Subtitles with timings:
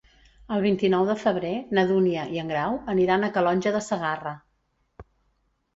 [0.53, 4.35] El vint-i-nou de febrer na Dúnia i en Grau aniran a Calonge de Segarra.